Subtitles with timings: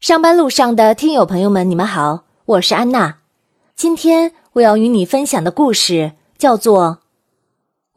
[0.00, 3.16] 上班路上的听友朋友们，你们好，我是安娜。
[3.74, 6.84] 今天我要与你分享的故事叫做《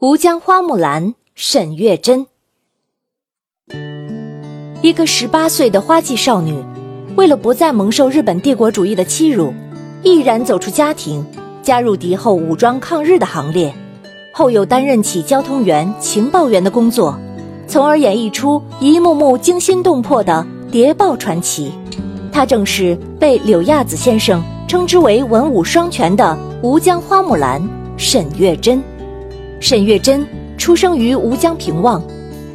[0.00, 2.26] 吴江花木兰》沈月珍。
[4.82, 6.60] 一个十八岁的花季少女，
[7.14, 9.54] 为了不再蒙受日本帝国主义的欺辱，
[10.02, 11.24] 毅然走出家庭，
[11.62, 13.72] 加入敌后武装抗日的行列。
[14.34, 17.16] 后又担任起交通员、情报员的工作，
[17.68, 21.72] 从而演绎出一幕幕惊心动魄的谍报传奇。
[22.32, 27.62] 她正是被柳亚子先生称之为文武双全的吴江花木兰
[27.96, 28.82] 沈月珍。
[29.60, 32.02] 沈月珍出生于吴江平望，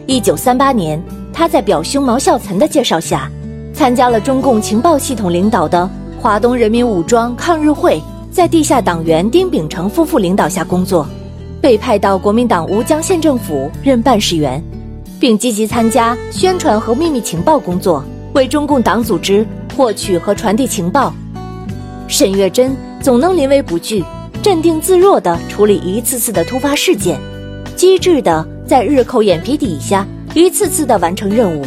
[0.07, 1.01] 一九三八年，
[1.31, 3.31] 她在表兄毛孝岑的介绍下，
[3.73, 5.89] 参加了中共情报系统领导的
[6.19, 8.01] 华东人民武装抗日会，
[8.31, 11.07] 在地下党员丁秉成夫妇领导下工作。
[11.59, 14.61] 被派到国民党吴江县政府任办事员，
[15.19, 18.03] 并积极参加宣传和秘密情报工作，
[18.33, 19.45] 为中共党组织
[19.77, 21.13] 获取和传递情报。
[22.07, 24.03] 沈月珍总能临危不惧、
[24.41, 27.19] 镇定自若地处理一次次的突发事件，
[27.75, 31.63] 机智地在日寇眼皮底下一次次地完成任务。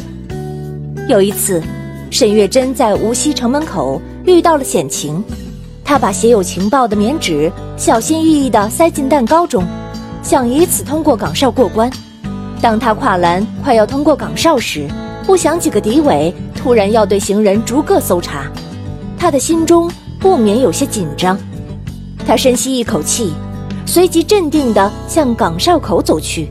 [1.08, 1.62] 有一次，
[2.10, 5.22] 沈月珍在无锡城门口遇到了险情，
[5.84, 9.64] 她把写有情报的棉纸小心翼翼地塞进蛋糕中。
[10.22, 11.90] 想以此通过岗哨过关。
[12.60, 14.86] 当他跨栏快要通过岗哨时，
[15.24, 18.44] 不想几个敌伪突然要对行人逐个搜查，
[19.18, 21.38] 他的心中不免有些紧张。
[22.26, 23.32] 他深吸一口气，
[23.86, 26.48] 随即镇定地向岗哨口走去。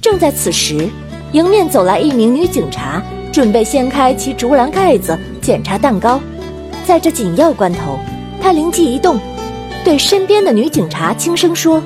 [0.00, 0.88] 正在此时，
[1.32, 6.18] 迎面走来一名女警察，准备掀开其竹篮盖子检查蛋糕。
[6.86, 7.98] 在这紧要关头，
[8.40, 9.20] 他灵机一动，
[9.84, 11.82] 对身边的女警察轻声说。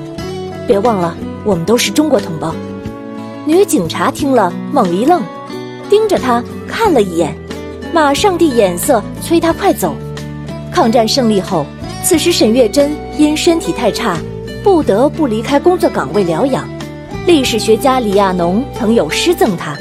[0.67, 1.15] 别忘了，
[1.45, 2.55] 我们都是中国同胞。
[3.47, 5.23] 女警察听了，猛一愣，
[5.89, 7.33] 盯着他看了一眼，
[7.93, 9.95] 马上递眼色催他快走。
[10.73, 11.65] 抗战胜利后，
[12.03, 14.19] 此时沈月珍因身体太差，
[14.65, 16.69] 不得不离开工作岗位疗养。
[17.25, 19.77] 历史学家李亚农曾有诗赠他：“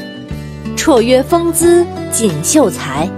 [0.78, 3.10] 绰约风姿锦绣才，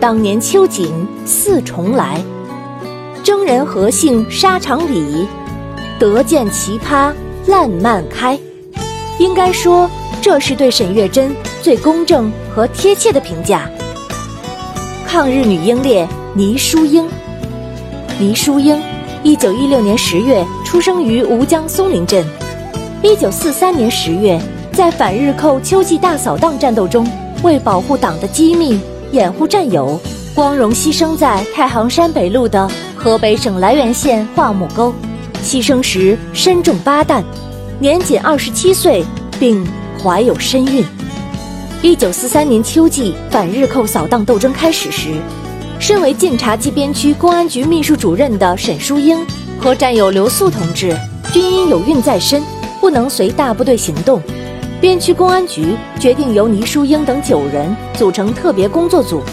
[0.00, 0.90] 当年秋瑾
[1.26, 2.18] 似重来。
[3.22, 5.28] 征人何幸沙场里。”
[6.00, 7.12] 得见奇葩
[7.46, 8.36] 烂漫开，
[9.18, 9.88] 应该说
[10.20, 13.68] 这是对沈月珍最公正和贴切的评价。
[15.06, 17.06] 抗日女英烈倪淑英，
[18.18, 18.80] 倪淑英，
[19.22, 22.24] 一九一六年十月出生于吴江松林镇，
[23.02, 24.40] 一九四三年十月
[24.72, 27.06] 在反日寇秋季大扫荡战斗中，
[27.42, 28.80] 为保护党的机密、
[29.10, 30.00] 掩护战友，
[30.34, 34.94] 光荣牺牲在太行山北路的河北省涞源县桦木沟。
[35.44, 37.22] 牺牲时身中八弹，
[37.82, 39.04] 年仅二十七岁，
[39.40, 39.66] 并
[40.00, 40.84] 怀有身孕。
[41.82, 45.08] 一九四三年秋季反日寇扫荡斗争开始时，
[45.80, 49.18] 身为晋察冀边区公安局秘书主任的沈淑英
[49.58, 50.96] 和战友刘素同志
[51.32, 52.40] 均因有孕在身，
[52.80, 54.22] 不能随大部队行动。
[54.80, 59.24] 边区公安局决定由倪淑英等九人组成特别工作组，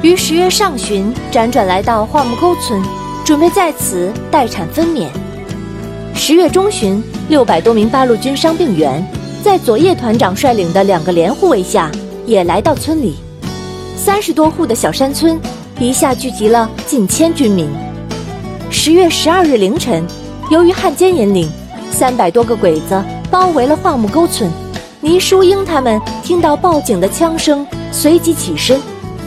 [0.00, 2.80] 于十月上旬辗转来到桦木沟村，
[3.24, 5.08] 准备在此待产分娩。
[6.18, 9.06] 十月中旬，六百多名八路军伤病员，
[9.44, 11.92] 在左叶团长率领的两个连护卫下，
[12.24, 13.16] 也来到村里。
[13.96, 15.38] 三十多户的小山村，
[15.78, 17.68] 一下聚集了近千军民。
[18.70, 20.02] 十月十二日凌晨，
[20.50, 21.48] 由于汉奸引领，
[21.92, 23.00] 三百多个鬼子
[23.30, 24.50] 包围了桦木沟村。
[25.02, 28.80] 倪淑英他们听到报警的枪声，随即起身。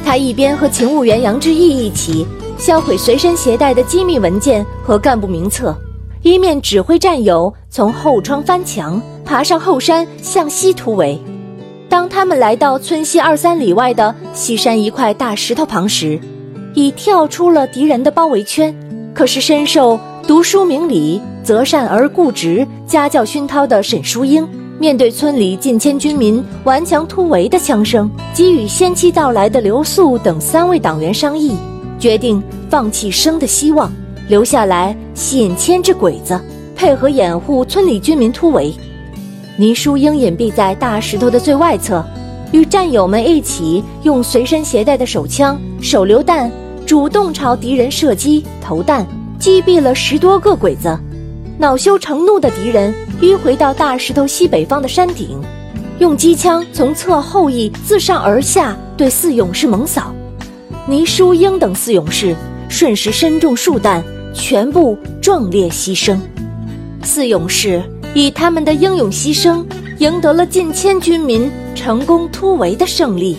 [0.04, 2.26] 他一边和勤务员杨志毅一起
[2.58, 5.74] 销毁随身携带的机密文件和干部名册。
[6.22, 11.18] 一面指挥战友从后窗翻墙，爬上后山向西突围。
[11.88, 16.20] 当他们来到村西二三里外的西山一块大石头旁时，
[16.74, 18.76] 已跳出了敌人的包围圈。
[19.14, 19.98] 可是深受
[20.28, 24.48] 读书明理、择善而固执家教熏陶的沈淑英，
[24.78, 31.56] 面对村里近千军民顽强突围的枪声，即与先期到来的刘素等三位党员商议，
[31.98, 33.90] 决定放弃生的希望。
[34.30, 36.40] 留下来吸引千只鬼子，
[36.76, 38.72] 配合掩护村里居民突围。
[39.58, 42.06] 倪淑英隐蔽在大石头的最外侧，
[42.52, 46.50] 与战友们一起用随身携带的手枪、手榴弹
[46.86, 49.06] 主动朝敌人射击投弹，
[49.40, 50.96] 击毙了十多个鬼子。
[51.58, 55.42] 恼羞成怒的敌人迂回到大石头西北方的山顶，
[55.98, 60.14] 用机枪从侧后翼自上而下对四勇士猛扫。
[60.88, 62.36] 倪淑英等四勇士
[62.70, 64.04] 瞬时身中数弹。
[64.34, 66.18] 全部壮烈牺牲，
[67.04, 67.82] 四勇士
[68.14, 69.66] 以他们的英勇牺牲，
[69.98, 73.38] 赢得了近千军民成功突围的胜利。